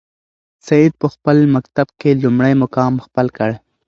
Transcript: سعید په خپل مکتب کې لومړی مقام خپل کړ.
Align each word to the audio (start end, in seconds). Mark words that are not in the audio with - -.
سعید 0.67 0.93
په 1.01 1.07
خپل 1.13 1.37
مکتب 1.55 1.87
کې 1.99 2.19
لومړی 2.23 2.53
مقام 2.63 2.93
خپل 3.05 3.27
کړ. 3.37 3.49